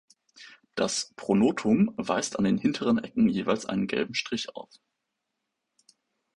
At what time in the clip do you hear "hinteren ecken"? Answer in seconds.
2.57-3.29